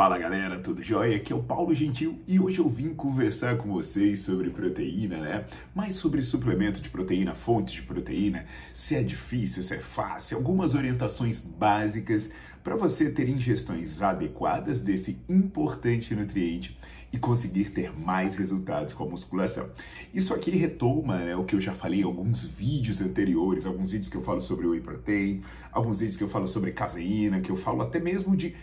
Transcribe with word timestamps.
Fala 0.00 0.16
galera, 0.16 0.58
tudo 0.58 0.82
jóia? 0.82 1.18
Aqui 1.18 1.30
é 1.30 1.36
o 1.36 1.42
Paulo 1.42 1.74
Gentil 1.74 2.18
e 2.26 2.40
hoje 2.40 2.58
eu 2.58 2.66
vim 2.70 2.94
conversar 2.94 3.58
com 3.58 3.70
vocês 3.70 4.20
sobre 4.20 4.48
proteína, 4.48 5.18
né? 5.18 5.44
Mais 5.74 5.94
sobre 5.94 6.22
suplemento 6.22 6.80
de 6.80 6.88
proteína, 6.88 7.34
fontes 7.34 7.74
de 7.74 7.82
proteína, 7.82 8.46
se 8.72 8.96
é 8.96 9.02
difícil, 9.02 9.62
se 9.62 9.74
é 9.74 9.78
fácil, 9.78 10.38
algumas 10.38 10.74
orientações 10.74 11.40
básicas 11.40 12.30
para 12.64 12.76
você 12.76 13.10
ter 13.10 13.28
ingestões 13.28 14.00
adequadas 14.00 14.80
desse 14.80 15.18
importante 15.28 16.14
nutriente 16.14 16.78
e 17.12 17.18
conseguir 17.18 17.66
ter 17.66 17.92
mais 17.92 18.36
resultados 18.36 18.94
com 18.94 19.04
a 19.04 19.08
musculação. 19.08 19.68
Isso 20.14 20.32
aqui 20.32 20.50
retoma 20.50 21.18
né, 21.18 21.36
o 21.36 21.44
que 21.44 21.54
eu 21.54 21.60
já 21.60 21.74
falei 21.74 22.00
em 22.00 22.04
alguns 22.04 22.42
vídeos 22.42 23.02
anteriores, 23.02 23.66
alguns 23.66 23.90
vídeos 23.90 24.10
que 24.10 24.16
eu 24.16 24.22
falo 24.22 24.40
sobre 24.40 24.66
whey 24.66 24.80
protein, 24.80 25.42
alguns 25.70 26.00
vídeos 26.00 26.16
que 26.16 26.24
eu 26.24 26.28
falo 26.28 26.48
sobre 26.48 26.72
caseína, 26.72 27.40
que 27.40 27.50
eu 27.50 27.56
falo 27.56 27.82
até 27.82 28.00
mesmo 28.00 28.34
de 28.34 28.56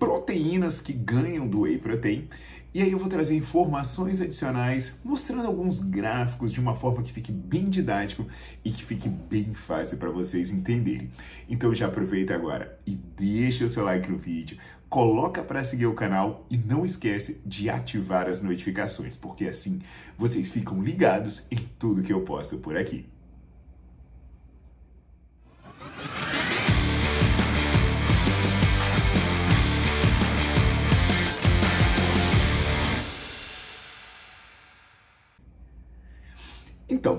proteínas 0.00 0.80
que 0.80 0.94
ganham 0.94 1.46
do 1.46 1.60
whey 1.60 1.78
protein. 1.78 2.26
E 2.72 2.80
aí 2.80 2.92
eu 2.92 2.98
vou 2.98 3.08
trazer 3.08 3.36
informações 3.36 4.20
adicionais, 4.20 4.94
mostrando 5.04 5.46
alguns 5.46 5.80
gráficos 5.80 6.52
de 6.52 6.60
uma 6.60 6.74
forma 6.74 7.02
que 7.02 7.12
fique 7.12 7.30
bem 7.30 7.68
didático 7.68 8.26
e 8.64 8.70
que 8.70 8.84
fique 8.84 9.08
bem 9.08 9.54
fácil 9.54 9.98
para 9.98 10.08
vocês 10.08 10.50
entenderem. 10.50 11.10
Então 11.48 11.74
já 11.74 11.86
aproveita 11.86 12.34
agora 12.34 12.78
e 12.86 12.92
deixa 12.94 13.64
o 13.64 13.68
seu 13.68 13.84
like 13.84 14.10
no 14.10 14.16
vídeo, 14.16 14.56
coloca 14.88 15.42
para 15.42 15.64
seguir 15.64 15.86
o 15.86 15.94
canal 15.94 16.46
e 16.48 16.56
não 16.56 16.86
esquece 16.86 17.42
de 17.44 17.68
ativar 17.68 18.26
as 18.26 18.40
notificações, 18.40 19.16
porque 19.16 19.44
assim 19.44 19.82
vocês 20.16 20.48
ficam 20.48 20.82
ligados 20.82 21.46
em 21.50 21.58
tudo 21.78 22.02
que 22.02 22.12
eu 22.12 22.22
posto 22.22 22.58
por 22.58 22.76
aqui. 22.76 23.04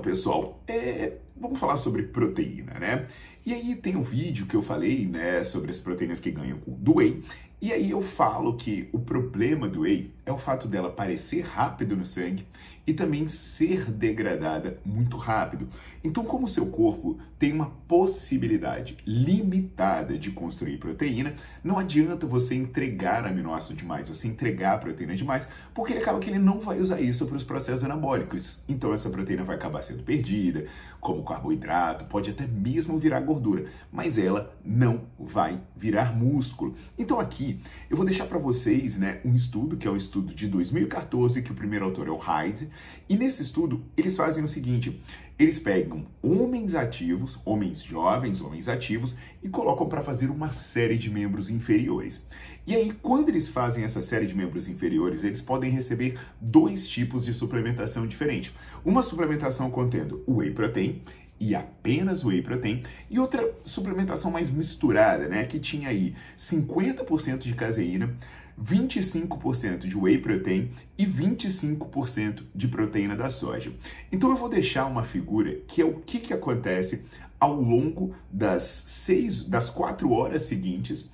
Pessoal, 0.02 0.60
é, 0.68 1.14
vamos 1.42 1.60
falar 1.60 1.78
sobre 1.78 2.04
proteína, 2.04 2.74
né? 2.80 3.08
E 3.46 3.54
aí 3.54 3.76
tem 3.76 3.96
um 3.96 4.04
vídeo 4.04 4.46
que 4.46 4.56
eu 4.56 4.62
falei, 4.62 5.08
né, 5.08 5.44
sobre 5.44 5.72
as 5.72 5.80
proteínas 5.80 6.20
que 6.20 6.30
ganham 6.30 6.60
do 6.68 6.98
whey, 6.98 7.24
e 7.60 7.72
aí 7.72 7.92
eu 7.92 8.02
falo 8.02 8.56
que 8.56 8.90
o 8.92 9.00
problema 9.00 9.68
do 9.68 9.82
whey 9.82 10.12
é 10.26 10.32
o 10.32 10.38
fato 10.38 10.68
dela 10.68 10.88
aparecer 10.88 11.42
rápido 11.42 11.96
no 11.96 12.04
sangue 12.04 12.46
e 12.88 12.94
também 12.94 13.28
ser 13.28 13.92
degradada 13.92 14.80
muito 14.84 15.16
rápido. 15.16 15.68
Então, 16.04 16.24
como 16.24 16.46
o 16.46 16.48
seu 16.48 16.68
corpo 16.68 17.20
tem 17.38 17.54
uma 17.54 17.68
possibilidade 17.88 18.98
limitada 19.06 20.18
de 20.18 20.32
construir 20.32 20.78
proteína, 20.78 21.36
não 21.64 21.78
adianta 21.78 22.26
você 22.26 22.56
entregar 22.56 23.28
aminoácido 23.28 23.76
demais, 23.76 24.10
você 24.10 24.28
entregar 24.28 24.80
proteína 24.80 25.16
demais, 25.16 25.48
porque 25.74 25.94
ele 25.94 26.02
acaba 26.02 26.18
que 26.18 26.32
ele 26.32 26.40
não 26.40 26.60
vai 26.60 26.80
usar 26.80 27.00
isso 27.00 27.28
para 27.28 27.38
os 27.38 27.44
processos 27.44 27.84
anabólicos. 27.84 28.64
Então, 28.68 28.92
essa 28.92 29.10
proteína 29.12 29.44
vai 29.44 29.56
acabar 29.56 29.84
sendo 29.84 30.02
perdida, 30.02 30.66
como 31.00 31.24
carboidrato, 31.32 32.06
pode 32.06 32.30
até 32.30 32.46
mesmo 32.46 32.98
virar 33.00 33.22
gordura, 33.22 33.66
mas 33.92 34.18
ela 34.18 34.54
não 34.64 35.08
vai 35.18 35.62
virar 35.76 36.16
músculo. 36.16 36.76
Então, 36.98 37.20
aqui 37.20 37.60
eu 37.90 37.96
vou 37.96 38.06
deixar 38.06 38.26
para 38.26 38.38
vocês, 38.38 38.98
né, 38.98 39.22
um 39.24 39.34
estudo 39.34 39.78
que 39.78 39.88
é 39.88 39.92
um 39.92 39.98
estudo 39.98 40.34
de 40.34 40.48
2014, 40.48 41.42
que 41.42 41.52
o 41.52 41.56
primeiro 41.56 41.86
autor 41.86 42.08
é 42.08 42.12
o 42.12 42.18
Hyde, 42.18 42.70
e 43.08 43.16
nesse 43.16 43.42
estudo 43.42 43.84
eles 43.96 44.16
fazem 44.16 44.44
o 44.44 44.48
seguinte: 44.48 45.02
eles 45.42 45.58
pegam 45.58 46.06
homens 46.22 46.76
ativos, 46.76 47.40
homens 47.44 47.82
jovens, 47.82 48.42
homens 48.42 48.70
ativos, 48.70 49.16
e 49.42 49.50
colocam 49.50 49.90
para 49.90 50.04
fazer 50.04 50.30
uma 50.30 50.52
série 50.52 51.00
de 51.00 51.10
membros 51.10 51.50
inferiores. 51.50 52.28
E 52.68 52.76
aí, 52.76 52.92
quando 53.02 53.30
eles 53.30 53.48
fazem 53.48 53.84
essa 53.84 54.04
série 54.04 54.28
de 54.28 54.36
membros 54.36 54.70
inferiores, 54.70 55.24
eles 55.24 55.42
podem 55.42 55.72
receber 55.72 56.20
dois 56.40 56.88
tipos 56.88 57.26
de 57.26 57.34
suplementação 57.34 58.06
diferente. 58.06 58.56
Uma 58.86 59.02
suplementação 59.02 59.72
contendo 59.72 60.24
whey 60.28 60.52
protein 60.52 61.02
e 61.42 61.56
apenas 61.56 62.24
whey 62.24 62.40
protein, 62.44 62.84
e 63.10 63.18
outra 63.18 63.52
suplementação 63.66 64.30
mais 64.30 64.52
misturada, 64.52 65.28
né, 65.28 65.44
que 65.46 65.60
tinha 65.60 65.90
aí 65.90 66.14
50% 66.38 67.40
de 67.40 67.56
caseína, 67.56 68.16
25% 68.64 69.88
de 69.88 69.98
whey 69.98 70.20
protein 70.20 70.70
e 70.96 71.04
25% 71.04 72.44
de 72.54 72.68
proteína 72.68 73.16
da 73.16 73.32
soja. 73.32 73.74
Então 74.12 74.30
eu 74.30 74.36
vou 74.36 74.48
deixar 74.48 74.86
uma 74.86 75.04
figura 75.04 75.56
que 75.68 75.82
é 75.82 75.86
o 75.86 75.96
que, 75.96 76.20
que 76.20 76.32
acontece 76.32 77.06
ao 77.40 77.60
longo 77.60 78.14
das 78.32 78.62
seis, 78.62 79.44
das 79.44 79.68
quatro 79.68 80.12
horas 80.12 80.44
seguintes, 80.44 81.10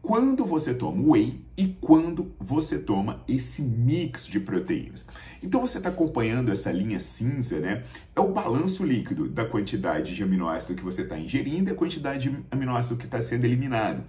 quando 0.00 0.44
você 0.46 0.72
toma 0.72 1.12
whey 1.12 1.40
e 1.56 1.76
quando 1.80 2.32
você 2.38 2.78
toma 2.78 3.22
esse 3.28 3.62
mix 3.62 4.26
de 4.26 4.40
proteínas. 4.40 5.06
Então 5.42 5.60
você 5.60 5.78
está 5.78 5.90
acompanhando 5.90 6.50
essa 6.50 6.70
linha 6.72 7.00
cinza, 7.00 7.58
né? 7.58 7.84
É 8.14 8.20
o 8.20 8.32
balanço 8.32 8.84
líquido 8.84 9.28
da 9.28 9.44
quantidade 9.44 10.14
de 10.14 10.22
aminoácido 10.22 10.74
que 10.74 10.84
você 10.84 11.02
está 11.02 11.18
ingerindo 11.18 11.70
e 11.70 11.72
a 11.72 11.76
quantidade 11.76 12.30
de 12.30 12.44
aminoácido 12.50 12.96
que 12.96 13.04
está 13.04 13.20
sendo 13.20 13.44
eliminado. 13.44 14.02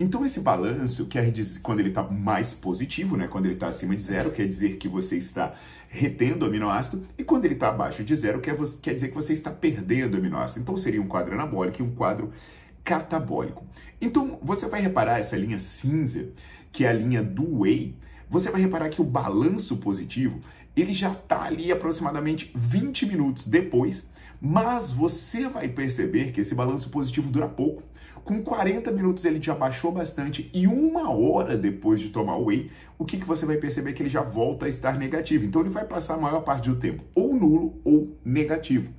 Então 0.00 0.24
esse 0.24 0.40
balanço 0.40 1.06
quer 1.06 1.30
dizer 1.32 1.60
quando 1.60 1.80
ele 1.80 1.88
está 1.88 2.02
mais 2.02 2.54
positivo, 2.54 3.16
né? 3.16 3.26
Quando 3.26 3.46
ele 3.46 3.54
está 3.54 3.68
acima 3.68 3.96
de 3.96 4.02
zero, 4.02 4.30
quer 4.30 4.46
dizer 4.46 4.76
que 4.76 4.86
você 4.86 5.16
está 5.16 5.54
retendo 5.88 6.44
aminoácido, 6.44 7.06
e 7.16 7.24
quando 7.24 7.46
ele 7.46 7.54
está 7.54 7.68
abaixo 7.68 8.04
de 8.04 8.14
zero, 8.14 8.40
quer, 8.40 8.54
quer 8.82 8.94
dizer 8.94 9.08
que 9.08 9.14
você 9.14 9.32
está 9.32 9.50
perdendo 9.50 10.18
aminoácido. 10.18 10.60
Então 10.60 10.76
seria 10.76 11.00
um 11.00 11.06
quadro 11.06 11.34
anabólico 11.34 11.80
e 11.80 11.84
um 11.84 11.90
quadro 11.90 12.30
catabólico. 12.84 13.66
Então 14.00 14.38
você 14.42 14.68
vai 14.68 14.80
reparar 14.80 15.18
essa 15.18 15.36
linha 15.36 15.58
cinza, 15.58 16.30
que 16.70 16.84
é 16.84 16.88
a 16.88 16.92
linha 16.92 17.22
do 17.22 17.60
whey, 17.60 17.96
você 18.30 18.50
vai 18.50 18.60
reparar 18.60 18.88
que 18.90 19.00
o 19.00 19.04
balanço 19.04 19.78
positivo 19.78 20.40
ele 20.76 20.94
já 20.94 21.12
está 21.12 21.42
ali 21.42 21.72
aproximadamente 21.72 22.52
20 22.54 23.06
minutos 23.06 23.48
depois, 23.48 24.08
mas 24.40 24.90
você 24.90 25.48
vai 25.48 25.68
perceber 25.68 26.30
que 26.30 26.40
esse 26.40 26.54
balanço 26.54 26.90
positivo 26.90 27.30
dura 27.30 27.48
pouco. 27.48 27.82
Com 28.24 28.42
40 28.42 28.92
minutos 28.92 29.24
ele 29.24 29.42
já 29.42 29.54
baixou 29.54 29.90
bastante 29.90 30.50
e 30.52 30.66
uma 30.66 31.10
hora 31.10 31.56
depois 31.56 31.98
de 31.98 32.10
tomar 32.10 32.36
o 32.36 32.44
whey, 32.44 32.70
o 32.98 33.04
que, 33.04 33.16
que 33.16 33.24
você 33.24 33.46
vai 33.46 33.56
perceber 33.56 33.92
que 33.94 34.02
ele 34.02 34.10
já 34.10 34.22
volta 34.22 34.66
a 34.66 34.68
estar 34.68 34.98
negativo. 34.98 35.44
Então 35.46 35.62
ele 35.62 35.70
vai 35.70 35.84
passar 35.84 36.14
a 36.14 36.20
maior 36.20 36.42
parte 36.42 36.68
do 36.68 36.76
tempo 36.76 37.02
ou 37.14 37.34
nulo 37.34 37.80
ou 37.82 38.16
negativo. 38.24 38.92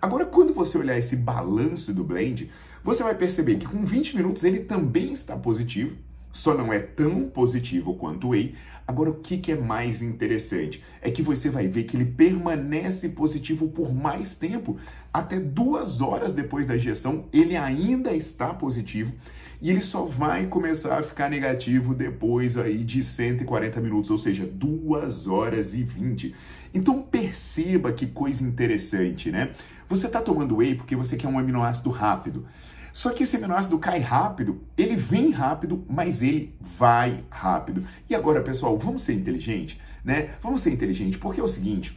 Agora, 0.00 0.24
quando 0.24 0.54
você 0.54 0.78
olhar 0.78 0.96
esse 0.96 1.16
balanço 1.16 1.92
do 1.92 2.04
blend, 2.04 2.48
você 2.88 3.02
vai 3.02 3.14
perceber 3.14 3.56
que 3.56 3.66
com 3.66 3.84
20 3.84 4.16
minutos 4.16 4.44
ele 4.44 4.60
também 4.60 5.12
está 5.12 5.36
positivo, 5.36 5.94
só 6.32 6.56
não 6.56 6.72
é 6.72 6.78
tão 6.78 7.28
positivo 7.28 7.92
quanto 7.92 8.28
o 8.28 8.30
whey. 8.30 8.54
Agora, 8.86 9.10
o 9.10 9.16
que, 9.16 9.36
que 9.36 9.52
é 9.52 9.54
mais 9.54 10.00
interessante 10.00 10.82
é 11.02 11.10
que 11.10 11.20
você 11.20 11.50
vai 11.50 11.68
ver 11.68 11.84
que 11.84 11.98
ele 11.98 12.06
permanece 12.06 13.10
positivo 13.10 13.68
por 13.68 13.94
mais 13.94 14.36
tempo, 14.36 14.78
até 15.12 15.38
duas 15.38 16.00
horas 16.00 16.32
depois 16.32 16.68
da 16.68 16.76
injeção, 16.76 17.26
ele 17.30 17.58
ainda 17.58 18.14
está 18.14 18.54
positivo 18.54 19.12
e 19.60 19.68
ele 19.68 19.82
só 19.82 20.06
vai 20.06 20.46
começar 20.46 20.98
a 20.98 21.02
ficar 21.02 21.28
negativo 21.28 21.94
depois 21.94 22.56
aí 22.56 22.78
de 22.78 23.02
140 23.02 23.82
minutos, 23.82 24.10
ou 24.10 24.16
seja, 24.16 24.46
2 24.46 25.26
horas 25.26 25.74
e 25.74 25.82
20. 25.82 26.34
Então 26.72 27.02
perceba 27.02 27.92
que 27.92 28.06
coisa 28.06 28.42
interessante, 28.42 29.30
né? 29.30 29.50
Você 29.90 30.06
está 30.06 30.22
tomando 30.22 30.56
whey 30.56 30.74
porque 30.74 30.96
você 30.96 31.18
quer 31.18 31.28
um 31.28 31.38
aminoácido 31.38 31.90
rápido. 31.90 32.46
Só 32.98 33.10
que 33.10 33.22
esse 33.22 33.36
aminoácido 33.36 33.78
cai 33.78 34.00
rápido, 34.00 34.60
ele 34.76 34.96
vem 34.96 35.30
rápido, 35.30 35.84
mas 35.88 36.20
ele 36.20 36.52
vai 36.60 37.22
rápido. 37.30 37.84
E 38.10 38.14
agora, 38.16 38.42
pessoal, 38.42 38.76
vamos 38.76 39.02
ser 39.02 39.14
inteligente, 39.14 39.80
né? 40.04 40.30
Vamos 40.42 40.62
ser 40.62 40.72
inteligente, 40.72 41.16
porque 41.16 41.40
é 41.40 41.44
o 41.44 41.46
seguinte, 41.46 41.96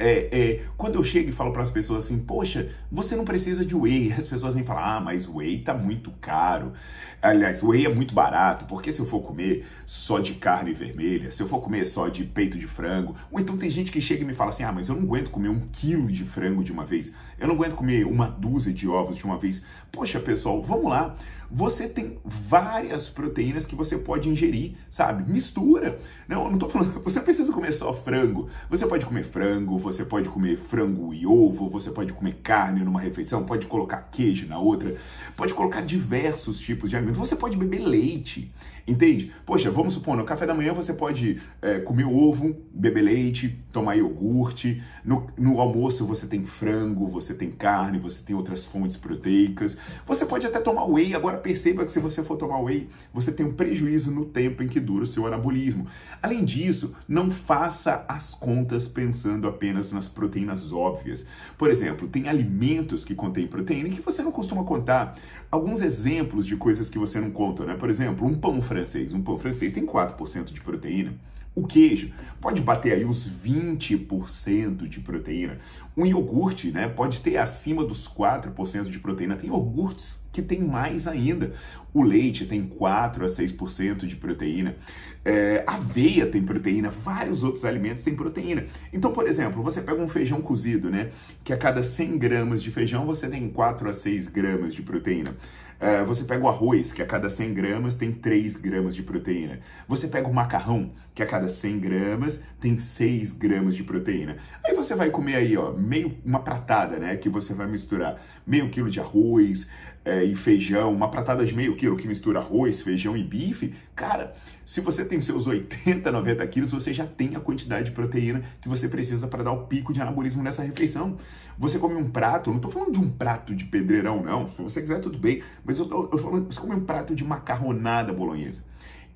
é, 0.00 0.28
é, 0.32 0.60
quando 0.78 0.94
eu 0.94 1.04
chego 1.04 1.28
e 1.28 1.32
falo 1.32 1.52
para 1.52 1.60
as 1.60 1.70
pessoas 1.70 2.06
assim, 2.06 2.20
poxa, 2.20 2.70
você 2.90 3.14
não 3.14 3.24
precisa 3.24 3.66
de 3.66 3.76
whey, 3.76 4.10
as 4.16 4.26
pessoas 4.26 4.54
vêm 4.54 4.64
falar, 4.64 4.96
ah, 4.96 5.00
mas 5.00 5.28
whey 5.28 5.58
tá 5.58 5.74
muito 5.74 6.10
caro. 6.12 6.72
Aliás, 7.20 7.62
whey 7.62 7.84
é 7.84 7.88
muito 7.88 8.14
barato, 8.14 8.64
porque 8.64 8.90
se 8.90 9.00
eu 9.00 9.04
for 9.04 9.20
comer 9.20 9.66
só 9.84 10.18
de 10.18 10.32
carne 10.34 10.72
vermelha, 10.72 11.30
se 11.30 11.42
eu 11.42 11.46
for 11.46 11.60
comer 11.60 11.84
só 11.84 12.08
de 12.08 12.24
peito 12.24 12.58
de 12.58 12.66
frango, 12.66 13.14
ou 13.30 13.38
então 13.38 13.58
tem 13.58 13.68
gente 13.68 13.92
que 13.92 14.00
chega 14.00 14.22
e 14.22 14.24
me 14.24 14.32
fala 14.32 14.48
assim, 14.48 14.62
ah, 14.62 14.72
mas 14.72 14.88
eu 14.88 14.96
não 14.96 15.02
aguento 15.02 15.30
comer 15.30 15.50
um 15.50 15.60
quilo 15.70 16.10
de 16.10 16.24
frango 16.24 16.64
de 16.64 16.72
uma 16.72 16.86
vez, 16.86 17.12
eu 17.38 17.46
não 17.46 17.54
aguento 17.54 17.74
comer 17.74 18.06
uma 18.06 18.26
dúzia 18.26 18.72
de 18.72 18.88
ovos 18.88 19.18
de 19.18 19.24
uma 19.24 19.36
vez. 19.36 19.66
Poxa, 19.92 20.18
pessoal, 20.18 20.62
vamos 20.62 20.88
lá. 20.88 21.14
Você 21.52 21.88
tem 21.88 22.18
várias 22.24 23.08
proteínas 23.08 23.66
que 23.66 23.74
você 23.74 23.98
pode 23.98 24.28
ingerir, 24.28 24.74
sabe? 24.88 25.28
Mistura. 25.28 25.98
Não, 26.28 26.48
não 26.48 26.56
tô 26.56 26.68
falando, 26.68 27.00
você 27.02 27.20
precisa 27.20 27.52
comer 27.52 27.72
só 27.72 27.92
frango. 27.92 28.48
Você 28.68 28.86
pode 28.86 29.04
comer 29.04 29.24
frango, 29.24 29.76
você 29.76 30.04
pode 30.04 30.28
comer 30.28 30.56
frango 30.56 31.12
e 31.12 31.26
ovo, 31.26 31.68
você 31.68 31.90
pode 31.90 32.12
comer 32.12 32.34
carne 32.42 32.84
numa 32.84 33.00
refeição, 33.00 33.44
pode 33.44 33.66
colocar 33.66 33.96
queijo 34.12 34.46
na 34.46 34.58
outra, 34.58 34.94
pode 35.36 35.52
colocar 35.52 35.80
diversos 35.80 36.60
tipos 36.60 36.88
de 36.88 36.96
alimentos. 36.96 37.18
Você 37.18 37.34
pode 37.34 37.56
beber 37.56 37.80
leite, 37.80 38.52
entende? 38.86 39.32
Poxa, 39.44 39.72
vamos 39.72 39.94
supor, 39.94 40.16
no 40.16 40.24
café 40.24 40.46
da 40.46 40.54
manhã 40.54 40.72
você 40.72 40.92
pode 40.92 41.42
é, 41.60 41.80
comer 41.80 42.04
ovo, 42.04 42.56
beber 42.72 43.02
leite, 43.02 43.58
tomar 43.72 43.96
iogurte. 43.96 44.80
No, 45.04 45.28
no 45.36 45.60
almoço 45.60 46.06
você 46.06 46.26
tem 46.26 46.44
frango, 46.44 47.08
você 47.08 47.34
tem 47.34 47.50
carne, 47.50 47.98
você 47.98 48.22
tem 48.22 48.36
outras 48.36 48.64
fontes 48.64 48.96
proteicas. 48.96 49.76
Você 50.06 50.24
pode 50.24 50.46
até 50.46 50.60
tomar 50.60 50.84
whey. 50.84 51.14
Agora 51.14 51.39
perceba 51.40 51.84
que 51.84 51.90
se 51.90 51.98
você 51.98 52.22
for 52.22 52.36
tomar 52.36 52.60
whey, 52.60 52.88
você 53.12 53.32
tem 53.32 53.44
um 53.44 53.52
prejuízo 53.52 54.10
no 54.10 54.24
tempo 54.24 54.62
em 54.62 54.68
que 54.68 54.78
dura 54.78 55.02
o 55.02 55.06
seu 55.06 55.26
anabolismo. 55.26 55.86
Além 56.22 56.44
disso, 56.44 56.94
não 57.08 57.30
faça 57.30 58.04
as 58.06 58.34
contas 58.34 58.86
pensando 58.86 59.48
apenas 59.48 59.92
nas 59.92 60.08
proteínas 60.08 60.72
óbvias. 60.72 61.26
Por 61.58 61.70
exemplo, 61.70 62.08
tem 62.08 62.28
alimentos 62.28 63.04
que 63.04 63.14
contêm 63.14 63.46
proteína 63.46 63.88
que 63.88 64.00
você 64.00 64.22
não 64.22 64.32
costuma 64.32 64.64
contar. 64.64 65.16
Alguns 65.50 65.80
exemplos 65.80 66.46
de 66.46 66.56
coisas 66.56 66.88
que 66.88 66.98
você 66.98 67.20
não 67.20 67.30
conta, 67.30 67.64
né? 67.64 67.74
Por 67.74 67.90
exemplo, 67.90 68.26
um 68.26 68.34
pão 68.34 68.62
francês. 68.62 69.12
Um 69.12 69.22
pão 69.22 69.38
francês 69.38 69.72
tem 69.72 69.84
4% 69.84 70.52
de 70.52 70.60
proteína. 70.60 71.14
O 71.54 71.66
queijo 71.66 72.12
pode 72.40 72.62
bater 72.62 72.92
aí 72.92 73.04
uns 73.04 73.28
20% 73.28 74.88
de 74.88 75.00
proteína. 75.00 75.58
Um 75.96 76.06
iogurte, 76.06 76.70
né, 76.70 76.88
pode 76.88 77.20
ter 77.20 77.36
acima 77.36 77.84
dos 77.84 78.08
4% 78.08 78.88
de 78.88 78.98
proteína. 78.98 79.36
Tem 79.36 79.50
iogurtes 79.50 80.26
que 80.32 80.40
tem 80.40 80.62
mais 80.62 81.08
ainda. 81.08 81.52
O 81.92 82.02
leite 82.02 82.46
tem 82.46 82.64
4 82.64 83.24
a 83.24 83.28
6% 83.28 84.06
de 84.06 84.14
proteína. 84.14 84.76
É, 85.24 85.64
aveia 85.66 86.24
tem 86.24 86.42
proteína. 86.42 86.88
Vários 86.88 87.42
outros 87.42 87.64
alimentos 87.64 88.04
têm 88.04 88.14
proteína. 88.14 88.66
Então, 88.92 89.12
por 89.12 89.26
exemplo, 89.26 89.62
você 89.62 89.82
pega 89.82 90.00
um 90.00 90.08
feijão 90.08 90.40
cozido, 90.40 90.88
né, 90.88 91.10
que 91.42 91.52
a 91.52 91.56
cada 91.56 91.82
100 91.82 92.16
gramas 92.16 92.62
de 92.62 92.70
feijão 92.70 93.04
você 93.04 93.28
tem 93.28 93.48
4 93.50 93.88
a 93.88 93.92
6 93.92 94.28
gramas 94.28 94.72
de 94.72 94.82
proteína. 94.82 95.36
Uh, 95.80 96.04
você 96.04 96.24
pega 96.24 96.44
o 96.44 96.48
arroz, 96.48 96.92
que 96.92 97.00
a 97.00 97.06
cada 97.06 97.30
100 97.30 97.54
gramas 97.54 97.94
tem 97.94 98.12
3 98.12 98.56
gramas 98.56 98.94
de 98.94 99.02
proteína. 99.02 99.60
Você 99.88 100.08
pega 100.08 100.28
o 100.28 100.34
macarrão, 100.34 100.92
que 101.14 101.22
a 101.22 101.26
cada 101.26 101.48
100 101.48 101.78
gramas 101.80 102.42
tem 102.60 102.78
6 102.78 103.32
gramas 103.32 103.74
de 103.74 103.82
proteína. 103.82 104.36
Aí 104.64 104.74
você 104.74 104.94
vai 104.94 105.10
comer 105.10 105.36
aí, 105.36 105.56
ó, 105.56 105.72
meio, 105.72 106.16
uma 106.24 106.40
pratada, 106.40 106.98
né, 106.98 107.16
que 107.16 107.28
você 107.28 107.54
vai 107.54 107.66
misturar 107.66 108.20
meio 108.46 108.68
quilo 108.68 108.90
de 108.90 109.00
arroz, 109.00 109.66
é, 110.04 110.24
e 110.24 110.34
feijão, 110.34 110.92
uma 110.92 111.10
pratada 111.10 111.44
de 111.44 111.54
meio 111.54 111.76
quilo 111.76 111.96
que 111.96 112.08
mistura 112.08 112.38
arroz, 112.38 112.80
feijão 112.80 113.16
e 113.16 113.22
bife, 113.22 113.74
cara, 113.94 114.34
se 114.64 114.80
você 114.80 115.04
tem 115.04 115.20
seus 115.20 115.46
80, 115.46 116.10
90 116.10 116.46
quilos, 116.46 116.70
você 116.70 116.92
já 116.92 117.06
tem 117.06 117.36
a 117.36 117.40
quantidade 117.40 117.86
de 117.86 117.90
proteína 117.90 118.42
que 118.60 118.68
você 118.68 118.88
precisa 118.88 119.28
para 119.28 119.42
dar 119.42 119.52
o 119.52 119.66
pico 119.66 119.92
de 119.92 120.00
anabolismo 120.00 120.42
nessa 120.42 120.62
refeição. 120.62 121.16
Você 121.58 121.78
come 121.78 121.94
um 121.94 122.08
prato, 122.08 122.50
não 122.50 122.56
estou 122.56 122.70
falando 122.70 122.92
de 122.92 123.00
um 123.00 123.10
prato 123.10 123.54
de 123.54 123.64
pedreirão, 123.64 124.22
não, 124.22 124.48
se 124.48 124.62
você 124.62 124.80
quiser 124.80 125.00
tudo 125.00 125.18
bem, 125.18 125.42
mas 125.64 125.78
eu 125.78 125.84
estou 125.84 126.18
falando, 126.18 126.50
você 126.50 126.60
come 126.60 126.74
um 126.74 126.84
prato 126.84 127.14
de 127.14 127.24
macarronada 127.24 128.12
bolonhesa. 128.12 128.64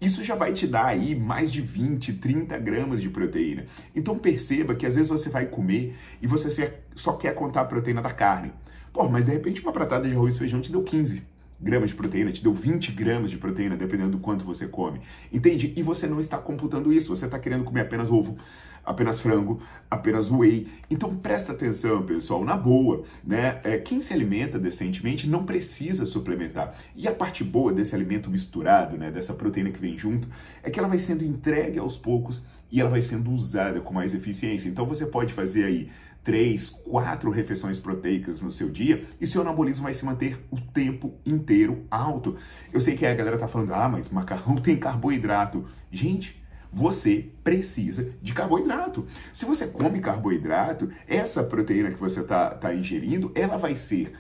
Isso 0.01 0.25
já 0.25 0.35
vai 0.35 0.53
te 0.53 0.67
dar 0.67 0.87
aí 0.87 1.15
mais 1.15 1.51
de 1.51 1.61
20, 1.61 2.15
30 2.15 2.59
gramas 2.59 3.01
de 3.01 3.09
proteína. 3.09 3.67
Então 3.95 4.19
perceba 4.19 4.75
que 4.75 4.87
às 4.87 4.97
vezes 4.97 5.11
você 5.11 5.29
vai 5.29 5.47
comer 5.47 5.97
e 6.21 6.27
você 6.27 6.73
só 6.95 7.13
quer 7.13 7.35
contar 7.35 7.63
a 7.63 7.67
proteína 7.67 8.03
da 8.03 8.11
carne. 8.11 8.53
Pô, 8.93 9.09
mas 9.09 9.25
de 9.25 9.33
repente 9.33 9.61
uma 9.61 9.73
pratada 9.73 10.09
de 10.09 10.15
arroz 10.15 10.35
e 10.35 10.39
feijão 10.39 10.61
te 10.61 10.71
deu 10.71 10.83
15 10.83 11.34
gramas 11.65 11.91
de 11.91 11.97
proteína, 11.97 12.31
te 12.31 12.43
deu 12.43 12.53
20 12.53 12.93
gramas 12.93 13.31
de 13.31 13.39
proteína, 13.39 13.75
dependendo 13.75 14.11
do 14.11 14.19
quanto 14.19 14.45
você 14.45 14.69
come. 14.69 15.01
Entende? 15.33 15.73
E 15.75 15.83
você 15.83 16.07
não 16.07 16.21
está 16.21 16.37
computando 16.37 16.93
isso, 16.93 17.09
você 17.09 17.25
está 17.25 17.39
querendo 17.39 17.65
comer 17.65 17.81
apenas 17.81 18.11
ovo, 18.11 18.37
apenas 18.85 19.19
frango, 19.19 19.61
apenas 19.91 20.31
whey. 20.31 20.69
Então 20.91 21.17
presta 21.17 21.53
atenção, 21.53 22.03
pessoal, 22.03 22.45
na 22.45 22.57
boa, 22.57 23.03
né? 23.25 23.61
É, 23.65 23.79
quem 23.79 24.01
se 24.03 24.13
alimenta 24.13 24.59
decentemente 24.59 25.27
não 25.27 25.45
precisa 25.45 26.05
suplementar. 26.05 26.77
E 26.95 27.09
a 27.09 27.13
parte 27.13 27.43
boa 27.43 27.73
desse 27.73 27.95
alimento 27.95 28.31
misturado, 28.31 28.99
né, 28.99 29.11
dessa 29.11 29.33
proteína 29.33 29.71
que 29.71 29.81
vem 29.81 29.97
junto, 29.97 30.29
é 30.63 30.71
que 30.71 30.79
ela 30.79 30.89
vai 30.89 30.99
sendo 30.99 31.25
entregue 31.25 31.79
aos 31.79 31.97
poucos 31.97 32.45
e 32.71 32.81
ela 32.81 32.91
vai 32.91 33.03
sendo 33.03 33.31
usada 33.31 33.81
com 33.81 33.93
mais 33.93 34.15
eficiência. 34.15 34.69
Então 34.69 34.87
você 34.87 35.07
pode 35.07 35.33
fazer 35.33 35.65
aí 35.65 35.91
três, 36.25 36.71
quatro 36.71 37.31
refeições 37.31 37.79
proteicas 37.79 38.41
no 38.41 38.51
seu 38.51 38.71
dia 38.71 39.05
e 39.21 39.27
seu 39.27 39.43
anabolismo 39.43 39.85
vai 39.85 39.93
se 39.93 40.05
manter 40.05 40.43
o 40.51 40.59
tempo 40.59 41.15
inteiro 41.25 41.85
alto. 41.91 42.37
Eu 42.73 42.81
sei 42.81 42.97
que 42.97 43.05
a 43.05 43.15
galera 43.15 43.39
tá 43.39 43.47
falando, 43.47 43.75
ah, 43.75 43.89
mas 43.89 44.09
macarrão 44.09 44.57
tem 44.61 44.77
carboidrato. 44.77 45.67
Gente, 45.93 46.43
você 46.73 47.31
precisa 47.45 48.13
de 48.21 48.33
carboidrato. 48.33 49.07
Se 49.33 49.45
você 49.45 49.67
come 49.67 50.01
carboidrato, 50.01 50.91
essa 51.07 51.45
proteína 51.45 51.91
que 51.91 52.01
você 52.01 52.21
está 52.21 52.51
tá 52.51 52.75
ingerindo, 52.75 53.31
ela 53.35 53.57
vai 53.57 53.77
ser 53.77 54.13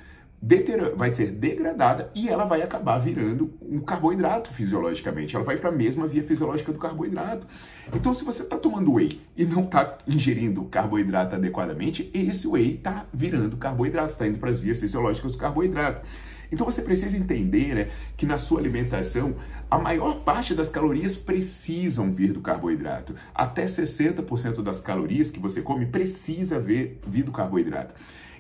vai 0.97 1.13
ser 1.13 1.31
degradada 1.31 2.11
e 2.15 2.29
ela 2.29 2.45
vai 2.45 2.63
acabar 2.63 2.99
virando 2.99 3.53
um 3.63 3.81
carboidrato 3.81 4.53
fisiologicamente. 4.53 5.35
Ela 5.35 5.45
vai 5.45 5.57
para 5.57 5.71
a 5.71 5.73
mesma 5.73 6.07
via 6.07 6.23
fisiológica 6.23 6.73
do 6.73 6.79
carboidrato. 6.79 7.47
Então, 7.93 8.13
se 8.13 8.25
você 8.25 8.43
está 8.43 8.57
tomando 8.57 8.93
whey 8.93 9.21
e 9.37 9.45
não 9.45 9.65
está 9.65 9.99
ingerindo 10.07 10.65
carboidrato 10.65 11.37
adequadamente, 11.37 12.11
esse 12.13 12.47
whey 12.47 12.75
está 12.75 13.07
virando 13.13 13.57
carboidrato, 13.57 14.13
está 14.13 14.27
indo 14.27 14.39
para 14.39 14.51
as 14.51 14.59
vias 14.59 14.81
fisiológicas 14.81 15.33
do 15.33 15.39
carboidrato. 15.39 16.05
Então 16.53 16.65
você 16.65 16.83
precisa 16.83 17.17
entender 17.17 17.75
né, 17.75 17.89
que 18.17 18.25
na 18.25 18.39
sua 18.39 18.61
alimentação 18.61 19.35
a 19.69 19.77
maior 19.77 20.21
parte 20.21 20.55
das 20.55 20.69
calorias 20.69 21.17
precisam 21.17 22.13
vir 22.13 22.33
do 22.33 22.41
carboidrato. 22.41 23.15
Até 23.35 23.65
60% 23.65 24.63
das 24.63 24.81
calorias 24.81 25.31
que 25.33 25.41
você 25.41 25.61
come 25.63 25.87
precisa 25.87 26.61
vir, 26.61 27.01
vir 27.05 27.25
do 27.25 27.33
carboidrato. 27.33 27.95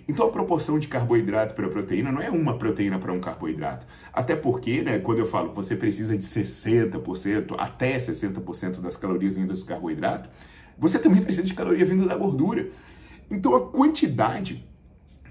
Então 0.06 0.26
a 0.26 0.30
proporção 0.30 0.78
de 0.78 0.87
carboidrato 0.87 1.54
para 1.54 1.68
proteína 1.68 2.12
não 2.12 2.20
é 2.20 2.30
uma 2.30 2.58
proteína 2.58 2.99
para 2.99 3.12
um 3.12 3.20
carboidrato. 3.20 3.87
Até 4.12 4.37
porque, 4.37 4.82
né, 4.82 4.99
quando 4.99 5.18
eu 5.18 5.26
falo 5.26 5.50
que 5.50 5.56
você 5.56 5.76
precisa 5.76 6.16
de 6.16 6.25
60%, 6.25 7.54
até 7.58 7.96
60% 7.96 8.80
das 8.80 8.96
calorias 8.96 9.37
vindas 9.37 9.61
do 9.61 9.66
carboidrato, 9.66 10.28
você 10.78 10.99
também 10.99 11.23
precisa 11.23 11.46
de 11.46 11.54
caloria 11.54 11.84
vindo 11.87 12.06
da 12.06 12.16
gordura. 12.16 12.68
Então 13.30 13.54
a 13.54 13.66
quantidade 13.68 14.64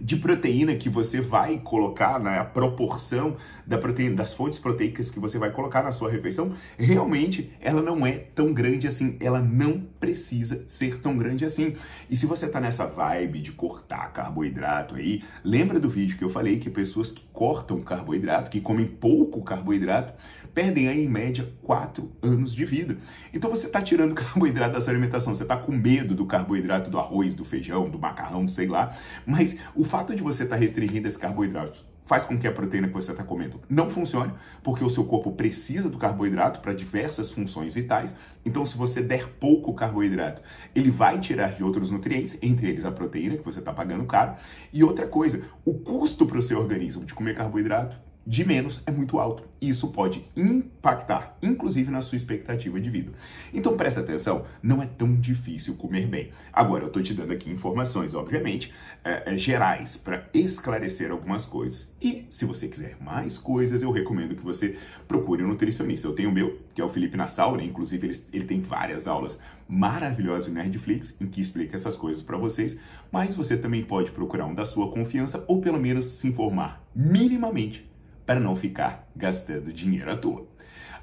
de 0.01 0.15
proteína 0.15 0.75
que 0.75 0.89
você 0.89 1.21
vai 1.21 1.59
colocar, 1.59 2.19
né, 2.19 2.39
a 2.39 2.43
proporção 2.43 3.37
da 3.65 3.77
proteína, 3.77 4.15
das 4.15 4.33
fontes 4.33 4.59
proteicas 4.59 5.09
que 5.09 5.19
você 5.19 5.37
vai 5.37 5.51
colocar 5.51 5.83
na 5.83 5.91
sua 5.91 6.09
refeição, 6.09 6.53
realmente 6.77 7.51
ela 7.59 7.81
não 7.81 8.05
é 8.05 8.13
tão 8.13 8.53
grande 8.53 8.87
assim, 8.87 9.17
ela 9.19 9.41
não 9.41 9.81
precisa 9.99 10.65
ser 10.67 10.99
tão 10.99 11.17
grande 11.17 11.45
assim. 11.45 11.75
E 12.09 12.15
se 12.15 12.25
você 12.25 12.47
tá 12.47 12.59
nessa 12.59 12.85
vibe 12.85 13.39
de 13.39 13.51
cortar 13.51 14.11
carboidrato 14.11 14.95
aí, 14.95 15.23
lembra 15.43 15.79
do 15.79 15.89
vídeo 15.89 16.17
que 16.17 16.23
eu 16.23 16.29
falei 16.29 16.57
que 16.57 16.69
pessoas 16.69 17.11
que 17.11 17.25
cortam 17.31 17.81
carboidrato, 17.81 18.51
que 18.51 18.61
comem 18.61 18.85
pouco 18.85 19.41
carboidrato, 19.41 20.13
perdem 20.53 20.87
aí 20.87 21.03
em 21.03 21.09
média 21.09 21.51
4 21.63 22.11
anos 22.21 22.53
de 22.53 22.65
vida. 22.65 22.97
Então 23.33 23.49
você 23.49 23.65
está 23.67 23.81
tirando 23.81 24.13
carboidrato 24.15 24.73
da 24.73 24.81
sua 24.81 24.93
alimentação, 24.93 25.35
você 25.35 25.43
está 25.43 25.57
com 25.57 25.71
medo 25.71 26.15
do 26.15 26.25
carboidrato 26.25 26.89
do 26.89 26.99
arroz, 26.99 27.33
do 27.33 27.43
feijão, 27.43 27.89
do 27.89 27.99
macarrão, 27.99 28.47
sei 28.47 28.67
lá, 28.67 28.95
mas 29.25 29.57
o 29.75 29.83
fato 29.83 30.15
de 30.15 30.21
você 30.21 30.43
estar 30.43 30.55
tá 30.55 30.61
restringindo 30.61 31.07
esse 31.07 31.17
carboidrato 31.17 31.92
faz 32.05 32.25
com 32.25 32.37
que 32.37 32.47
a 32.47 32.51
proteína 32.51 32.87
que 32.87 32.93
você 32.93 33.11
está 33.11 33.23
comendo 33.23 33.61
não 33.69 33.89
funcione, 33.89 34.33
porque 34.61 34.83
o 34.83 34.89
seu 34.89 35.05
corpo 35.05 35.31
precisa 35.31 35.89
do 35.89 35.97
carboidrato 35.97 36.59
para 36.59 36.73
diversas 36.73 37.31
funções 37.31 37.73
vitais. 37.73 38.17
Então, 38.45 38.65
se 38.65 38.77
você 38.77 39.01
der 39.01 39.27
pouco 39.39 39.73
carboidrato, 39.73 40.41
ele 40.75 40.91
vai 40.91 41.19
tirar 41.19 41.53
de 41.53 41.63
outros 41.63 41.89
nutrientes, 41.89 42.37
entre 42.41 42.69
eles 42.69 42.85
a 42.85 42.91
proteína, 42.91 43.37
que 43.37 43.45
você 43.45 43.59
está 43.59 43.71
pagando 43.71 44.05
caro. 44.05 44.35
E 44.71 44.83
outra 44.83 45.07
coisa, 45.07 45.43
o 45.65 45.73
custo 45.73 46.25
para 46.25 46.37
o 46.37 46.41
seu 46.41 46.59
organismo 46.59 47.05
de 47.05 47.13
comer 47.13 47.35
carboidrato 47.35 47.97
de 48.25 48.45
menos 48.45 48.81
é 48.85 48.91
muito 48.91 49.19
alto. 49.19 49.43
Isso 49.59 49.89
pode 49.89 50.25
impactar, 50.35 51.37
inclusive, 51.41 51.91
na 51.91 52.01
sua 52.01 52.15
expectativa 52.15 52.79
de 52.79 52.89
vida. 52.89 53.11
Então 53.53 53.75
presta 53.75 53.99
atenção, 53.99 54.45
não 54.61 54.81
é 54.81 54.85
tão 54.85 55.13
difícil 55.15 55.75
comer 55.75 56.07
bem. 56.07 56.31
Agora, 56.51 56.83
eu 56.83 56.87
estou 56.87 57.01
te 57.03 57.13
dando 57.13 57.33
aqui 57.33 57.51
informações, 57.51 58.13
obviamente, 58.13 58.73
é, 59.03 59.33
é, 59.33 59.37
gerais, 59.37 59.97
para 59.97 60.29
esclarecer 60.33 61.11
algumas 61.11 61.45
coisas. 61.45 61.93
E 62.01 62.25
se 62.29 62.45
você 62.45 62.67
quiser 62.67 62.97
mais 63.01 63.37
coisas, 63.37 63.83
eu 63.83 63.91
recomendo 63.91 64.35
que 64.35 64.43
você 64.43 64.77
procure 65.07 65.43
um 65.43 65.49
nutricionista. 65.49 66.07
Eu 66.07 66.15
tenho 66.15 66.29
o 66.29 66.33
meu, 66.33 66.59
que 66.73 66.81
é 66.81 66.85
o 66.85 66.89
Felipe 66.89 67.17
Nassau, 67.17 67.57
né? 67.57 67.63
inclusive 67.63 68.07
ele, 68.07 68.17
ele 68.31 68.45
tem 68.45 68.61
várias 68.61 69.07
aulas 69.07 69.37
maravilhosas 69.67 70.47
no 70.47 70.55
Nerdflix, 70.55 71.15
em 71.19 71.27
que 71.27 71.41
explica 71.41 71.75
essas 71.75 71.95
coisas 71.95 72.21
para 72.21 72.37
vocês, 72.37 72.77
mas 73.11 73.35
você 73.35 73.57
também 73.57 73.83
pode 73.83 74.11
procurar 74.11 74.45
um 74.45 74.53
da 74.53 74.65
sua 74.65 74.91
confiança, 74.91 75.43
ou 75.47 75.61
pelo 75.61 75.79
menos 75.79 76.05
se 76.05 76.27
informar 76.27 76.85
minimamente 76.93 77.92
para 78.25 78.39
não 78.39 78.55
ficar 78.55 79.07
gastando 79.15 79.73
dinheiro 79.73 80.11
à 80.11 80.17
toa. 80.17 80.47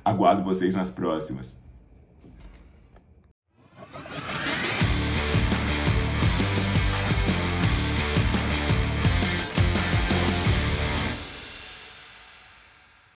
Aguardo 0.05 0.43
vocês 0.43 0.75
nas 0.75 0.91
próximas. 0.91 1.60